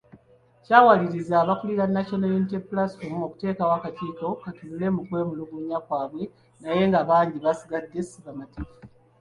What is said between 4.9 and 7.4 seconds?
mu kwemulugunya kwabwe naye bangi